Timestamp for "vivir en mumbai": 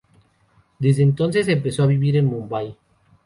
1.85-2.75